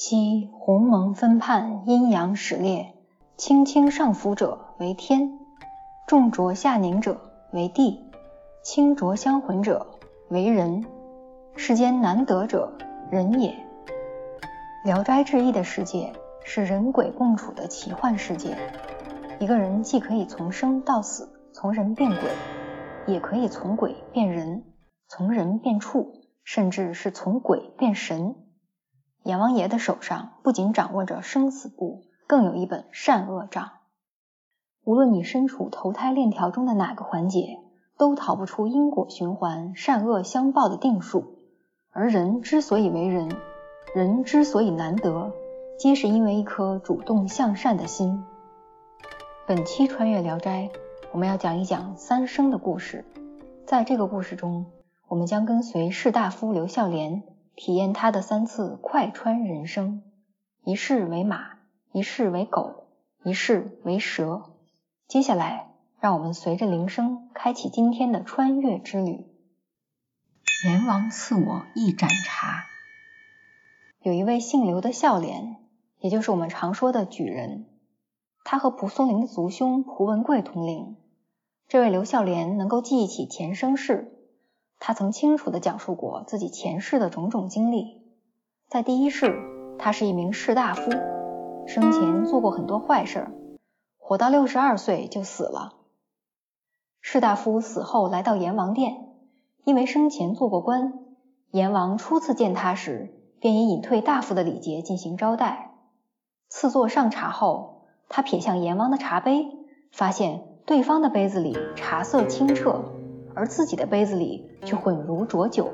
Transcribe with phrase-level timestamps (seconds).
[0.00, 2.94] 昔鸿蒙分判，阴阳始列，
[3.36, 5.40] 清清上浮者为天，
[6.06, 7.20] 重浊下凝者
[7.52, 8.08] 为地，
[8.62, 9.98] 清浊相混者
[10.28, 10.84] 为人。
[11.56, 12.72] 世间难得者，
[13.10, 13.50] 人也。
[14.84, 16.12] 《聊斋志异》的世界
[16.44, 18.56] 是人鬼共处的奇幻世界，
[19.40, 22.30] 一个人既可以从生到死，从人变鬼，
[23.12, 24.62] 也可以从鬼变人，
[25.08, 26.12] 从人变畜，
[26.44, 28.36] 甚至是从鬼变神。
[29.24, 33.70] 阎王爷的手上不仅掌握着生死簿，更有一本善恶账。
[34.84, 37.58] 无论你身处投胎链条中的哪个环节，
[37.98, 41.36] 都逃不出因果循环、善恶相报的定数。
[41.90, 43.28] 而人之所以为人，
[43.94, 45.32] 人之所以难得，
[45.78, 48.24] 皆是因为一颗主动向善的心。
[49.46, 50.70] 本期穿越聊斋，
[51.12, 53.04] 我们要讲一讲三生的故事。
[53.66, 54.66] 在这个故事中，
[55.08, 57.24] 我们将跟随士大夫刘孝廉，
[57.58, 60.04] 体验他的三次快穿人生：
[60.62, 61.58] 一世为马，
[61.90, 62.86] 一世为狗，
[63.24, 64.44] 一世为蛇。
[65.08, 69.26] 接下来，让我们随着铃声，开启今天的穿越之旅。
[70.66, 72.66] 阎王赐我一盏茶。
[74.02, 75.56] 有一位姓刘的孝廉，
[75.98, 77.66] 也就是我们常说的举人，
[78.44, 80.96] 他和蒲松龄的族兄蒲文贵同龄。
[81.66, 84.17] 这位刘孝廉能够记忆起前生事，
[84.78, 88.02] 他曾清楚地讲述过自己前世的种种经历。
[88.68, 89.34] 在第一世，
[89.78, 90.90] 他是一名士大夫，
[91.66, 93.28] 生前做过很多坏事，
[93.98, 95.74] 活到六十二岁就死了。
[97.00, 99.04] 士大夫死后来到阎王殿。
[99.64, 100.94] 因为生前做过官，
[101.50, 105.74] 阎王初次见他时，便以隐退大夫的礼节进行招待。
[106.48, 109.46] 赐座上茶后，他瞥向阎王的茶杯，
[109.92, 112.82] 发现对方的杯子里茶色清澈，
[113.38, 115.70] 而自己的杯子里却混如浊酒。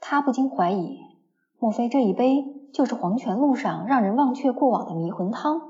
[0.00, 1.00] 他不禁怀疑，
[1.58, 5.60] 莫非这一杯就是黄泉路上让人忘却过往的迷魂汤？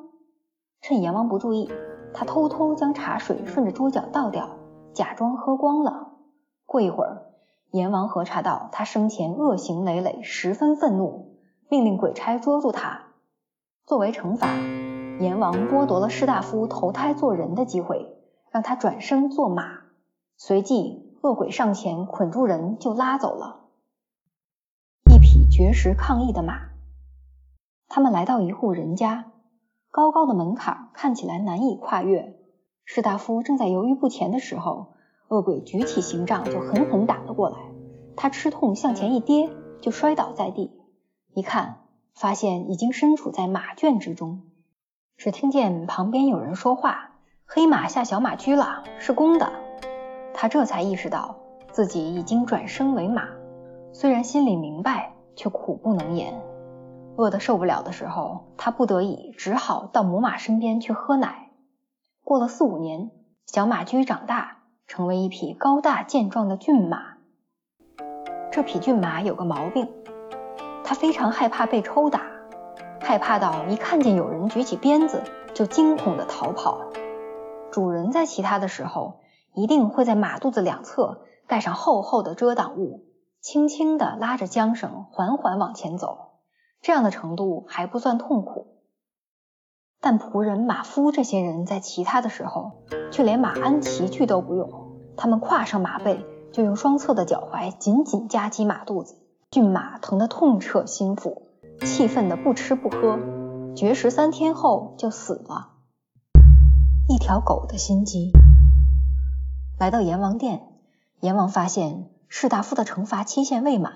[0.81, 1.69] 趁阎王不注意，
[2.15, 4.59] 他偷偷将茶水顺着桌角倒掉，
[4.93, 6.13] 假装喝光了。
[6.67, 7.33] 过一会儿，
[7.73, 11.37] 阎王核查到他生前恶行累累，十分愤怒，
[11.69, 13.07] 命令鬼差捉住他。
[13.87, 14.47] 作为惩罚，
[15.19, 18.17] 阎王剥夺了士大夫投胎做人的机会，
[18.53, 19.86] 让他转生做马。
[20.39, 23.65] 随即，恶鬼上前捆住人就拉走了。
[25.11, 26.71] 一匹绝食抗议的马。
[27.89, 29.33] 他们来到一户人家，
[29.91, 32.37] 高高的门槛看起来难以跨越。
[32.85, 34.93] 士大夫正在犹豫不前的时候。
[35.29, 37.57] 恶鬼举起刑杖就狠狠打了过来，
[38.15, 40.71] 他吃痛向前一跌，就摔倒在地。
[41.35, 41.81] 一看，
[42.15, 44.43] 发现已经身处在马圈之中。
[45.17, 49.51] 只听见旁边有人说话：“黑马下小马驹了，是公的。”
[50.37, 51.35] 他这才意识到
[51.73, 53.25] 自己已经转生为马，
[53.93, 56.41] 虽然心里明白，却苦不能言。
[57.17, 61.51] 饿得受不了的时候，他不得已只好到母马身边去喝奶。
[62.23, 63.11] 过了四五年，
[63.47, 64.53] 小马驹长大。
[64.89, 67.15] 成为一匹高大健壮的骏马。
[68.53, 69.91] 这匹骏马有个毛病，
[70.85, 72.23] 它非常害怕被抽打，
[73.01, 76.83] 害怕到一看见有人举起鞭子就惊恐的逃跑。
[77.73, 79.19] 主人在骑它的时候，
[79.57, 83.07] 一定会在马肚子两侧盖上厚厚的遮挡物，
[83.41, 86.43] 轻轻的拉着缰绳，缓缓往前走。
[86.83, 88.83] 这样的程度还不算痛苦。
[89.99, 94.71] 但仆人、马夫这些人在骑它的时候，却连马鞍骑具都不用。
[95.17, 96.23] 他们跨上马背，
[96.53, 99.17] 就用双侧的脚踝紧紧夹击马肚子。
[99.51, 101.45] 骏马疼得痛彻心腑，
[101.81, 103.19] 气愤的不吃不喝，
[103.75, 105.71] 绝食三天后就死了。
[107.09, 108.33] 一条狗的心机。
[109.79, 110.63] 来到阎王殿，
[111.21, 113.93] 阎王发现士大夫的惩罚期限未满，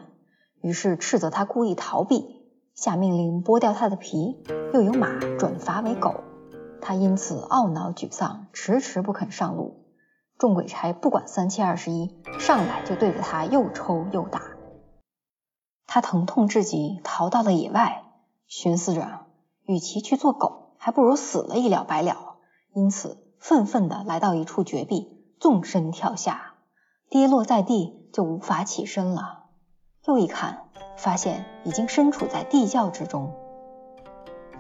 [0.60, 2.38] 于是斥责他故意逃避。
[2.74, 6.20] 下命令剥掉他的皮，又由马转罚为狗。
[6.82, 9.86] 他因此懊恼沮丧，迟迟不肯上路。
[10.36, 14.42] 众鬼差不管三七二十一，上来就对着他又抽又打。
[15.86, 18.02] 他疼痛至极，逃到了野外，
[18.46, 19.20] 寻思着，
[19.64, 22.36] 与其去做狗，还不如死了一了百了。
[22.74, 26.54] 因此，愤愤地来到一处绝壁，纵身跳下，
[27.08, 29.46] 跌落在地就无法起身了。
[30.06, 30.66] 又一看。
[30.96, 33.32] 发现已经身处在地窖之中，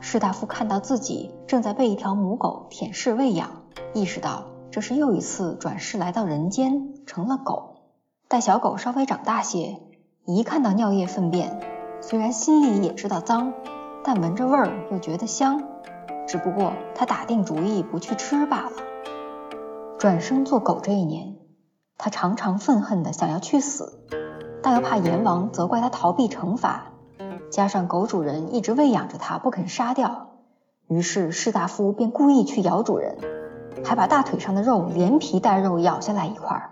[0.00, 7.82] 士大夫看到自己正在被一条母狗舔舐喂养，意识到这是又一次转世来到人间，成了狗。
[8.26, 9.82] 待小狗稍微长大些，
[10.24, 11.60] 一看到尿液粪便，
[12.00, 13.52] 虽然心里也知道脏，
[14.02, 15.62] 但闻着味儿又觉得香，
[16.26, 18.72] 只不过他打定主意不去吃罢了。
[20.00, 21.36] 转生做狗这一年，
[21.98, 24.02] 他常常愤恨的想要去死。
[24.62, 26.92] 但又怕阎王责怪他逃避惩罚，
[27.50, 30.30] 加上狗主人一直喂养着他，不肯杀掉，
[30.86, 33.18] 于是士大夫便故意去咬主人，
[33.84, 36.70] 还把大腿上的肉连皮带肉咬下来一块儿。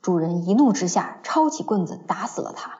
[0.00, 2.78] 主人一怒之下，抄起棍子打死了他。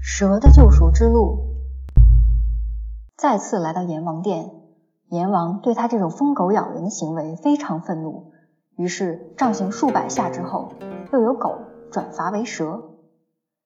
[0.00, 1.56] 蛇的救赎之路，
[3.16, 4.52] 再次来到阎王殿，
[5.08, 8.32] 阎王对他这种疯狗咬人的行为非常愤怒，
[8.76, 10.72] 于是杖刑数百下之后，
[11.12, 11.58] 又有狗
[11.90, 12.90] 转罚为蛇。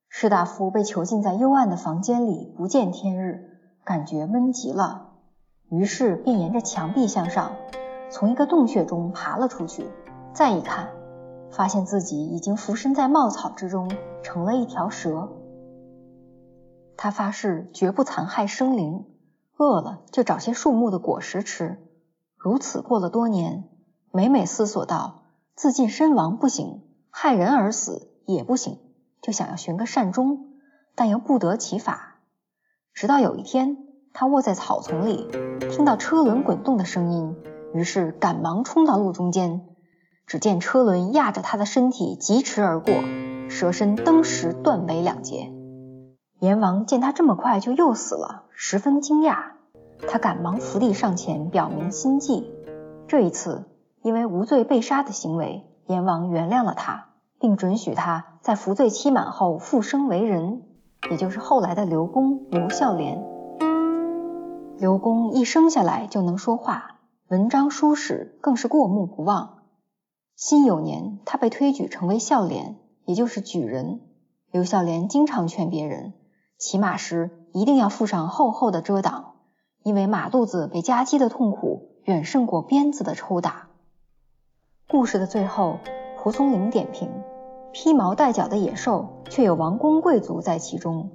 [0.08, 5.12] 士大夫被囚禁在幽暗的房间里，不见天日，感觉闷极了，
[5.70, 7.52] 于是便沿着墙壁向上，
[8.10, 9.87] 从一个洞穴中爬了出去。
[10.34, 10.88] 再一看，
[11.50, 13.90] 发现自己已经浮身在茂草之中，
[14.22, 15.28] 成了一条蛇。
[16.96, 19.06] 他发誓绝不残害生灵，
[19.60, 21.76] 饿了就找些树木的果实吃。
[22.38, 23.68] 如此过了多年，
[24.10, 25.24] 每每思索到
[25.54, 26.80] 自尽身亡不行，
[27.10, 28.78] 害人而死也不行。
[29.20, 30.46] 就想要寻个善终，
[30.94, 32.20] 但又不得其法。
[32.94, 33.76] 直到有一天，
[34.14, 35.28] 他卧在草丛里，
[35.70, 37.36] 听到车轮滚动的声音，
[37.74, 39.66] 于是赶忙冲到路中间。
[40.26, 42.94] 只见车轮压着他的身体疾驰而过，
[43.50, 45.52] 蛇身登时断为两截。
[46.40, 49.52] 阎王见他这么快就又死了，十分惊讶。
[50.08, 52.50] 他赶忙伏地上前表明心迹。
[53.06, 53.66] 这一次，
[54.02, 57.08] 因为无罪被杀的行为，阎王原谅了他。
[57.38, 60.62] 并准许他在服罪期满后复生为人，
[61.10, 63.25] 也就是后来的刘公刘孝廉。
[64.78, 69.62] 刘公一生下来就能说话，文章书史更是过目不忘。
[70.37, 72.76] 辛酉年，他被推举成为孝廉，
[73.06, 74.00] 也就是举人。
[74.50, 76.12] 刘孝廉经常劝别人，
[76.60, 79.36] 骑马时一定要附上厚厚的遮挡，
[79.82, 83.70] 因为马肚子被夹击的痛苦远胜过鞭子的抽打。
[84.86, 85.78] 故事的最后，
[86.18, 87.08] 蒲松龄点评。
[87.72, 91.10] 披毛戴角的野兽，却有王公贵族在其中。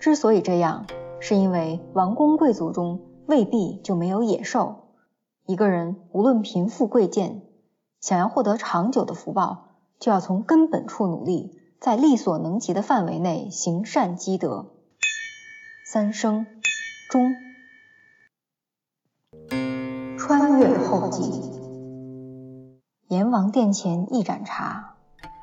[0.00, 0.86] 之所以这样，
[1.20, 4.88] 是因为王公贵族中未必就没有野兽。
[5.46, 7.42] 一个人无论贫富贵贱，
[8.00, 14.72] 想要获得长久的福报，就要从根本处努力，在力所能及的范围内行善积德。
[15.90, 16.44] 三生
[17.08, 17.34] 中，
[20.18, 21.50] 穿越后记。
[23.08, 24.96] 阎王殿前一盏茶。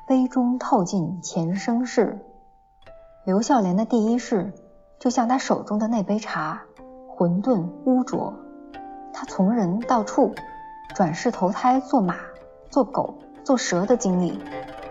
[0.06, 2.20] 杯中透尽前生事。
[3.24, 4.52] 刘孝廉的第一世，
[5.00, 6.62] 就像他手中的那杯茶，
[7.08, 8.32] 混沌污浊。
[9.12, 10.32] 他从人到畜，
[10.94, 12.14] 转世投胎做马、
[12.70, 14.40] 做狗、做蛇的经历，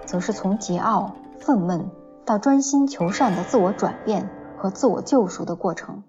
[0.05, 1.85] 则是从桀骜愤懑
[2.25, 6.03] 到专心求善的自我转变和自我救赎的过程。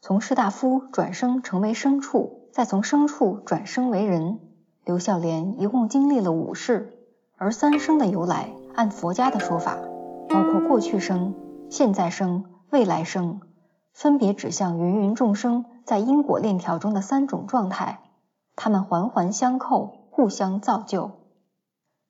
[0.00, 4.40] 从士大夫转生成为牲畜，再从牲畜转生为人，
[4.84, 6.96] 刘孝廉一共经历了五世。
[7.36, 9.78] 而三生的由来，按佛家的说法，
[10.28, 11.34] 包括过去生、
[11.70, 13.40] 现在生、未来生，
[13.92, 18.00] 分别指向芸芸众生在因果链条中的三种状态，
[18.56, 21.12] 它们环环相扣，互相造就。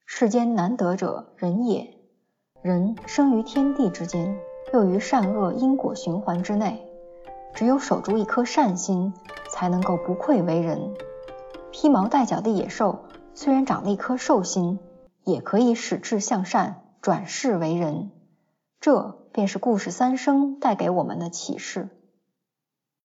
[0.04, 1.96] 世间难得者人也，
[2.62, 4.36] 人生于天地之间，
[4.72, 6.86] 又于善恶因果循环之内，
[7.54, 9.12] 只有守住一颗善心，
[9.50, 10.94] 才能够不愧为人。
[11.70, 13.00] 披毛戴角的野兽，
[13.34, 14.78] 虽然长了一颗兽心。
[15.22, 18.10] 也可以使志向善，转世为人，
[18.80, 21.90] 这便是故事三生带给我们的启示。